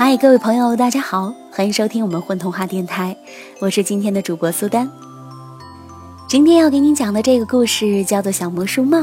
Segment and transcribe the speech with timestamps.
[0.00, 3.16] 嗨，各位朋友，大家好，欢迎收听我们混童话电台，
[3.58, 4.88] 我是今天的主播苏丹。
[6.28, 8.98] 今天要给你讲的这个故事叫做《小魔术帽》，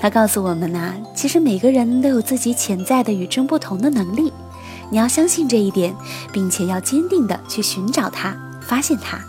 [0.00, 4.32] 它告诉我们呐，其实每个人都有自己潜在的与众不同的能力，
[4.90, 5.94] 你要相信这一点，
[6.32, 9.20] 并且要坚定的去寻找它，发现它。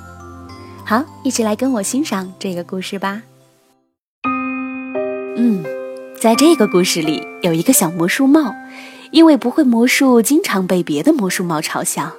[0.83, 3.21] 好，一起来跟我欣赏这个故事吧。
[5.37, 5.63] 嗯，
[6.19, 8.55] 在这个故事里有一个小魔术帽。
[9.11, 12.13] 因为不会魔术，经常被别的魔术帽嘲笑。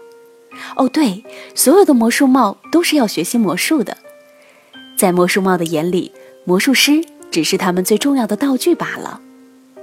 [0.77, 3.97] 哦，对，所有的魔术帽都是要学习魔术的。
[4.97, 6.12] 在魔术帽的眼里，
[6.45, 9.21] 魔术师只是他们最重要的道具罢了。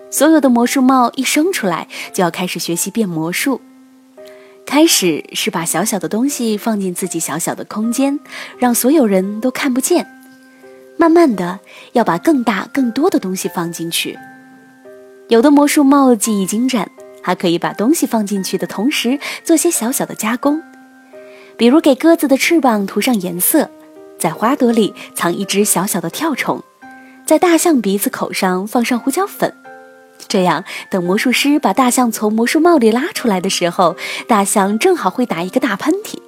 [0.10, 3.62] 所有的魔术帽一生出来就要开始学习变魔术。
[4.66, 8.20] 开始是把小小的东西放进自己小小的空间，
[8.58, 10.06] 让所有人都看不见。
[10.98, 11.60] 慢慢的，
[11.94, 14.18] 要把更大、更多的东西放进去。
[15.30, 16.90] 有的魔术帽技艺精湛。
[17.27, 20.64] 还可以把东西放进去的同时，做些小小的加工，
[21.58, 23.69] 比如给鸽子的翅膀涂上颜色，
[24.17, 26.64] 在花朵里藏一只小小的跳虫，
[27.25, 29.53] 在大象鼻子口上放上胡椒粉。
[30.30, 33.97] 这样，等魔术师把大象从魔术帽里拉出来的时候，
[34.30, 36.19] 大象正好会打一个大喷嚏。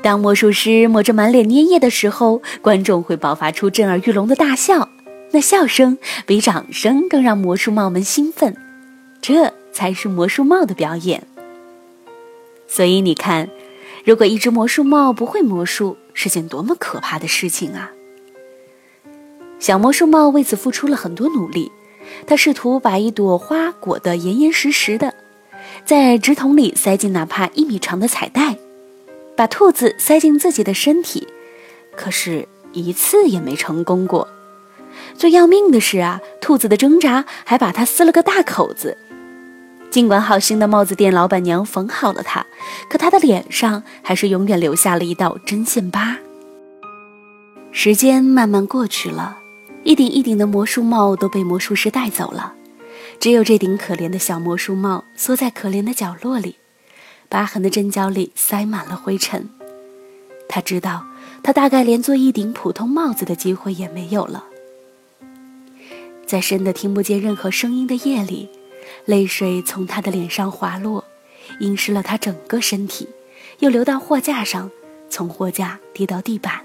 [0.00, 4.88] 当魔术师抹着满脸粘液的时候，观众会爆发出震耳欲聋的大笑，
[5.32, 8.56] 那笑声比掌声更让魔术帽们兴奋。
[9.20, 9.52] 这。
[9.74, 11.26] 才是魔术帽的表演。
[12.66, 13.50] 所以你看，
[14.04, 17.92] 如果一只魔术帽不会魔术，是件多么可怕的事情啊！
[19.58, 21.70] 小魔术帽为此付出了很多努力。
[22.26, 25.14] 他试图把一朵花裹得严严实实的，
[25.84, 28.58] 在纸筒里塞进哪怕一米长的彩带，
[29.36, 31.26] 把兔子塞进自己的身体，
[31.96, 34.28] 可是一次也没成功过。
[35.16, 38.98] 最要命的是啊，兔子的挣扎还把它撕了个大口子。
[39.94, 42.44] 尽管好心的帽子店老板娘缝好了它，
[42.90, 46.18] 可他的脸上还是永远留下了一道针线疤。
[47.70, 49.38] 时间慢慢过去了，
[49.84, 52.54] 一顶一顶的魔术帽都被魔术师带走了，
[53.20, 56.56] 只有这顶可怜的小魔术帽缩在可怜的角落里，
[57.28, 59.48] 疤痕的针脚里塞满了灰尘。
[60.48, 61.04] 他知道，
[61.40, 64.42] 他大概连做一顶普通帽子的机会也没有了。
[66.26, 68.48] 在深的听不见任何声音的夜里。
[69.06, 71.04] 泪水从他的脸上滑落，
[71.60, 73.06] 浸湿了他整个身体，
[73.58, 74.70] 又流到货架上，
[75.10, 76.64] 从货架跌到地板。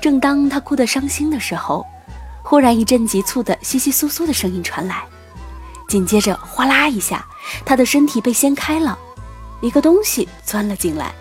[0.00, 1.84] 正当他哭得伤心的时候，
[2.42, 5.04] 忽然一阵急促的窸窸窣窣的声音传来，
[5.86, 7.26] 紧接着哗啦一下，
[7.66, 8.98] 他的身体被掀开了，
[9.60, 11.12] 一个东西钻了进来，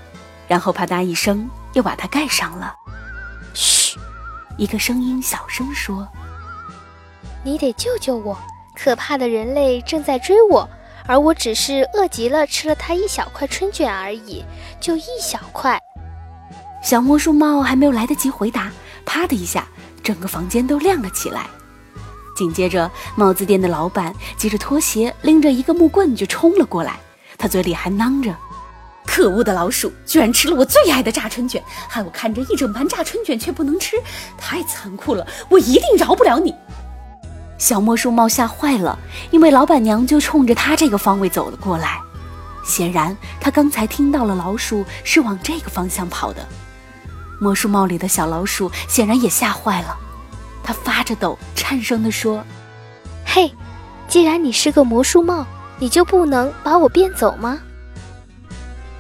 [0.48, 2.74] 然后啪嗒一声又把它盖上了。
[3.54, 4.00] 嘘，
[4.58, 6.08] 一个声音小声说。
[7.48, 8.38] 你得救救我！
[8.76, 10.70] 可怕的人类正在追我，
[11.06, 14.44] 而我只是饿极了，吃了它一小块春卷而已，
[14.82, 15.82] 就一小块。
[16.84, 18.70] 小魔术帽还没有来得及回答，
[19.06, 19.66] 啪的一下，
[20.04, 21.48] 整个房间都亮了起来。
[22.36, 27.00] 紧接着，帽子店的老板急着拖鞋，拎着一个木棍就冲了过来，
[27.38, 28.36] 他嘴里还囔着
[29.08, 33.96] ：“可恶的老鼠，居然吃了我最爱的炸春卷，害我看着一整盘炸春卷却不能吃，
[34.38, 35.26] 太残酷了！
[35.48, 36.54] 我一定饶不了你！”
[37.58, 38.98] 小魔术帽吓坏了，
[39.32, 42.00] 因为老板娘就冲着他这个方位走了过来。
[42.64, 46.46] 显然，他刚才听到了老鼠是往这个方向跑的。
[47.40, 49.98] 魔术帽里的小老鼠显然也吓坏了，
[50.64, 52.44] 他发着抖，颤声地说
[53.26, 53.52] ：“嘿，
[54.08, 55.46] 既然你是个魔术帽，
[55.80, 57.60] 你就不能把我变走吗？”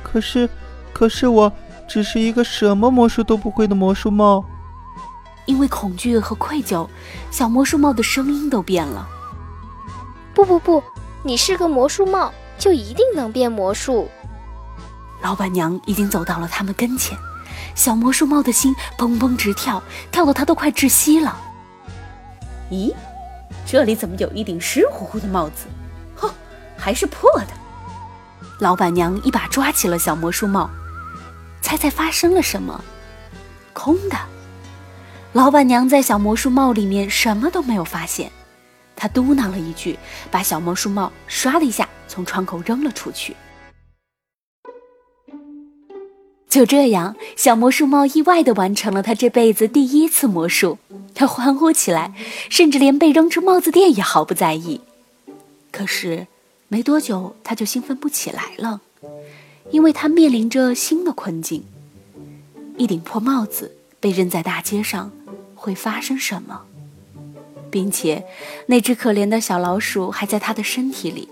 [0.02, 0.50] 可是，
[0.94, 1.52] 可是我
[1.88, 4.46] 只是一个什么魔术都不会的魔术帽。
[5.48, 6.88] 因为恐惧和愧疚，
[7.32, 9.08] 小魔术帽的声音都变了。
[10.36, 10.84] 不不不，
[11.24, 14.08] 你是个魔术帽，就一定能变魔术。
[15.24, 17.18] 老板娘已经走到了他们跟前，
[17.74, 19.82] 小魔术帽的心砰砰直跳，
[20.12, 21.36] 跳得他都快窒息了。
[22.70, 22.94] 咦，
[23.66, 25.66] 这里怎么有一顶湿乎乎的帽子？
[26.16, 26.30] 哼，
[26.78, 27.48] 还是破的。
[28.60, 30.70] 老板娘一把抓起了小魔术帽，
[31.62, 32.84] 猜猜发生了什么？
[33.74, 34.18] 空的。
[35.38, 38.32] 老板娘在小魔术帽里面什么都没有发现，
[38.96, 39.96] 她嘟囔了一句，
[40.32, 43.36] 把小魔术帽唰的一下从窗口扔了出去。
[46.50, 50.80] 就这样，小魔术帽意外的完成了他这辈子第一次魔术，
[51.14, 52.16] 他欢呼起来，
[52.50, 54.82] 甚至连被扔出帽子店也毫不在意。
[55.72, 56.26] 可是，
[56.68, 58.82] 没多久他就兴奋不起来了，
[59.70, 61.64] 因为他面临着新的困境：
[62.78, 65.12] 一顶破帽子被扔在大街上。
[65.68, 66.62] 会发生什么？
[67.70, 68.24] 并且
[68.68, 71.28] 那只可怜的小老鼠还在他的身体里。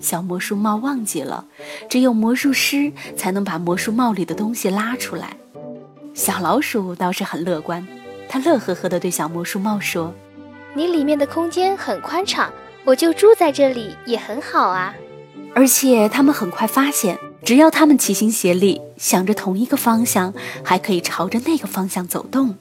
[0.00, 1.44] 小魔术帽忘记了，
[1.90, 5.36] 只有魔术师才能把魔术帽里的东西拉出来。
[6.14, 7.86] 小老鼠倒是很乐观，
[8.30, 10.14] 它乐呵呵地对小魔术帽说
[10.72, 12.50] ：“你里面的空间很宽敞，
[12.84, 14.94] 我就住在这里也很好啊。”
[15.54, 20.32] 而且他们很快发现，只要他们齐心协力，想着同一个方向，
[20.64, 22.56] 还可以朝着那个方向走动。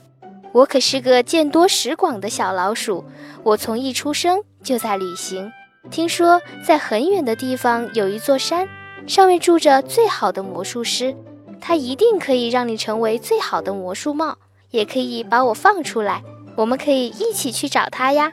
[0.54, 3.04] 我可是个见多识广的小老鼠，
[3.42, 5.52] 我从一出生就在旅行。
[5.90, 8.70] 听说在很远的地方有一座山，
[9.08, 11.16] 上面住着最好的魔术师，
[11.60, 14.38] 他一定可以让你成为最好的魔术帽，
[14.70, 16.24] 也可以把我放出来，
[16.56, 18.32] 我们可以一起去找他呀。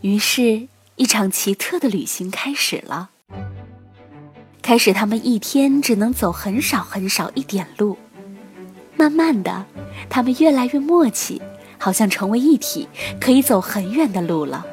[0.00, 0.66] 于是，
[0.96, 3.10] 一场奇特的旅行开始了。
[4.60, 7.96] 开始，他们一天只能走很少很少一点路，
[8.96, 9.64] 慢慢的，
[10.10, 11.40] 他们越来越默契。
[11.80, 12.86] 好像成为一体，
[13.18, 14.64] 可以走很远的路了。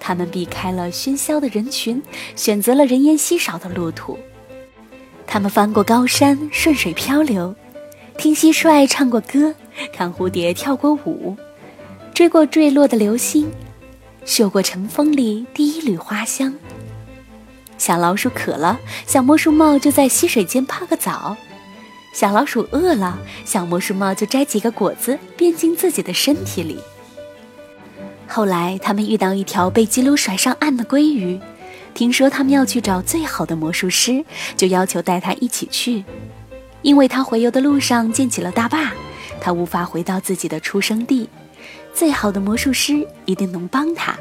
[0.00, 2.02] 他们避开了喧嚣的人群，
[2.34, 4.18] 选择了人烟稀少的路途。
[5.26, 7.54] 他们翻过高山，顺水漂流，
[8.16, 9.54] 听蟋蟀唱过歌，
[9.92, 11.36] 看蝴蝶跳过舞，
[12.14, 13.48] 追过坠落的流星，
[14.24, 16.54] 嗅过晨风里第一缕花香。
[17.76, 21.36] 小老鼠渴了，小魔术帽就在溪水间泡个澡。
[22.12, 26.78] 小老鼠饿了，小魔术帽就摘几个果子变进自己的身体里。
[28.26, 31.40] 后来，他们遇到一条被激流甩上岸的鲑鱼，
[31.94, 34.24] 听说他们要去找最好的魔术师，
[34.56, 36.04] 就要求带他一起去。
[36.82, 38.92] 因为他回游的路上建起了大坝，
[39.40, 41.28] 他无法回到自己的出生地。
[41.92, 44.16] 最好的魔术师一定能帮他。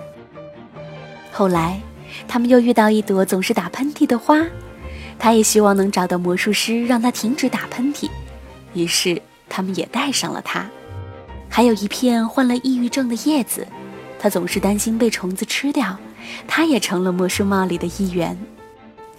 [1.31, 1.79] 后来，
[2.27, 4.45] 他们又遇到一朵总是打喷嚏的花。
[5.19, 8.09] 他也希望能找到魔术师，让他停止打喷嚏。
[8.73, 10.67] 于是他们也带上了他。
[11.49, 13.67] 还有一片患了抑郁症的叶子，
[14.17, 15.97] 他总是担心被虫子吃掉，
[16.47, 18.37] 他也成了魔术帽里的一员。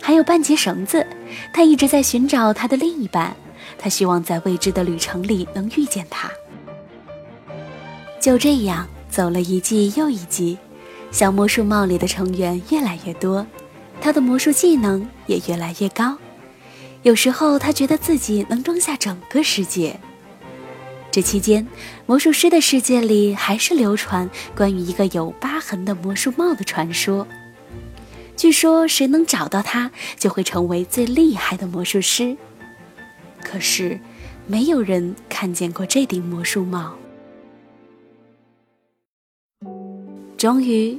[0.01, 1.07] 还有半截绳子，
[1.53, 3.37] 他一直在寻找他的另一半，
[3.79, 6.31] 他希望在未知的旅程里能遇见他。
[8.21, 10.57] 就这样走了一季又一季，
[11.11, 13.47] 小魔术帽里的成员越来越多。
[14.01, 16.17] 他的魔术技能也越来越高，
[17.03, 19.99] 有时候他觉得自己能装下整个世界。
[21.11, 21.67] 这期间，
[22.07, 27.27] 魔术师的世界里还是流传关于一个有疤痕的魔术帽的传说。
[28.37, 32.37] 据说，谁能找到它，就会成为最厉害的魔术师。
[33.43, 34.01] 可是，
[34.47, 36.95] 没有人看见过这顶魔术帽。
[40.39, 40.99] 终于。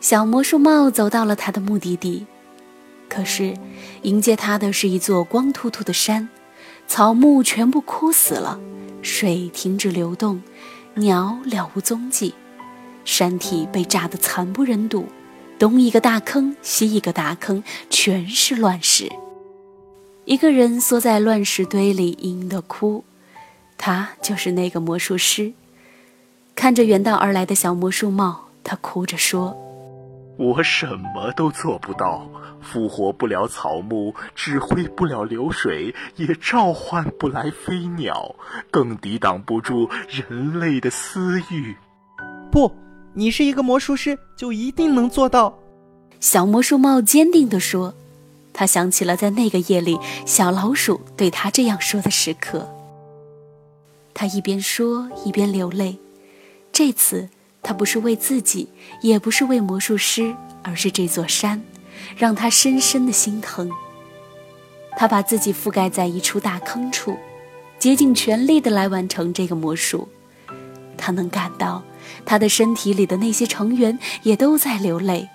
[0.00, 2.24] 小魔术帽走到了他的目的地，
[3.08, 3.54] 可是
[4.02, 6.28] 迎接他的是一座光秃秃的山，
[6.86, 8.60] 草木全部枯死了，
[9.02, 10.40] 水停止流动，
[10.94, 12.34] 鸟了无踪迹，
[13.04, 15.06] 山体被炸得惨不忍睹，
[15.58, 19.10] 东一个大坑，西一个大坑，全是乱石。
[20.24, 23.02] 一个人缩在乱石堆里，嘤嘤地哭，
[23.76, 25.52] 他就是那个魔术师。
[26.54, 29.56] 看着远道而来的小魔术帽，他哭着说。
[30.38, 32.24] 我什么都做不到，
[32.62, 38.36] 复活不了草木，指挥不了流水，也召唤不来飞鸟，
[38.70, 41.74] 更抵挡不住人类的私欲。
[42.52, 42.72] 不，
[43.14, 45.58] 你是一个魔术师，就一定能做到。
[46.20, 47.92] 小魔术帽坚定地说。
[48.52, 52.68] 他想起了在那个夜里，小老鼠对他这样说的时刻。
[54.14, 55.98] 他一边说一边流泪，
[56.72, 57.28] 这次。
[57.68, 58.66] 他不是为自己，
[59.02, 61.62] 也不是为魔术师，而是这座山，
[62.16, 63.70] 让他深深的心疼。
[64.96, 67.18] 他把自己覆盖在一处大坑处，
[67.78, 70.08] 竭尽全力的来完成这个魔术。
[70.96, 71.82] 他能感到，
[72.24, 75.28] 他的身体里的那些成员也都在流泪，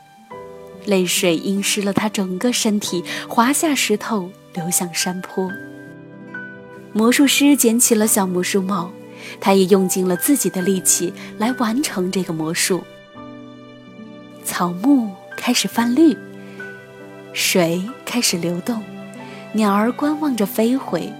[0.88, 5.52] 泪水浸湿了他整个身体，滑下石头，流向山坡。
[6.94, 8.92] 魔术师捡起了小魔术帽。
[9.39, 12.84] 他也用尽了自己的力气来完成这个魔术。
[14.44, 16.18] 草木开始泛绿，
[17.34, 18.84] 水开始流动，
[19.53, 21.12] 鸟儿观望着飞回。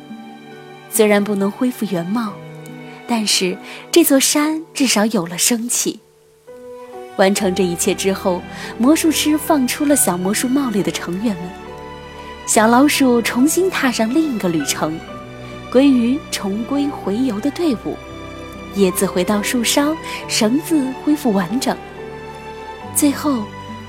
[0.89, 2.33] 虽然不能恢复原貌，
[3.07, 3.57] 但是
[3.91, 6.00] 这座山至少有了生气。
[7.17, 8.41] 完成这一切之后，
[8.77, 11.50] 魔术师放出了小魔术帽里的成员们，
[12.45, 14.98] 小老鼠重新踏上另一个旅程。
[15.74, 17.98] 归于重归洄游的队伍，
[18.75, 21.75] 叶子回到树梢，绳子恢复完整。
[22.96, 23.44] 最后，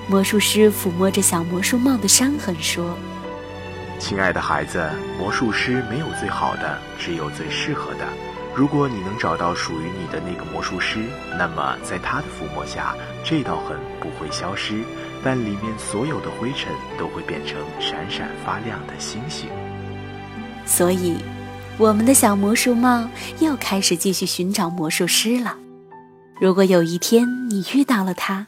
[0.08, 2.96] 魔术师抚摸着小魔术帽的伤痕说
[4.00, 4.82] ：“亲爱的孩子，
[5.18, 8.06] 魔术师没有最好的，只有最适合的。
[8.54, 11.00] 如果你能找到属于你的那个魔术师，
[11.36, 14.82] 那么在他的抚摸下，这道痕不会消失，
[15.22, 19.50] 但里面所有的灰尘都会变成闪闪发亮的星星。
[20.64, 21.18] 所以，
[21.76, 23.08] 我们的小魔术帽
[23.40, 25.56] 又开始继续寻找魔术师了。
[26.40, 28.46] 如果有一天你遇到了他，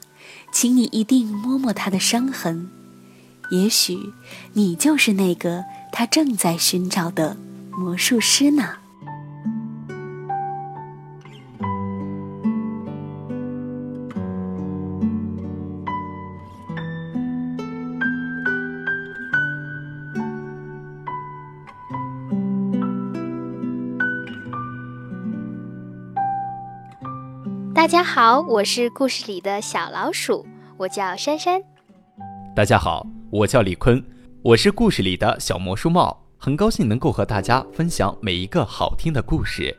[0.52, 2.70] 请你一定摸摸他的伤痕，
[3.50, 3.98] 也许
[4.52, 7.36] 你就是那个他正在寻找的
[7.72, 8.76] 魔术师呢。
[27.76, 30.46] 大家好，我是故事里的小老鼠，
[30.78, 31.62] 我叫珊珊。
[32.54, 34.02] 大家好，我叫李坤，
[34.40, 39.76] 我是故事里的小魔术帽，很高兴能够和大家分享每一个好听的故事。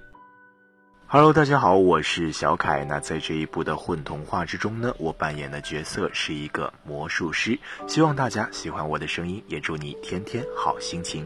[1.08, 2.86] Hello，大家好，我是小凯。
[2.86, 11.26] 那在这一部的混童话之中呢，我扮演的角色是一个魔术师，希望大家喜欢我的声音，也祝你天天好心情。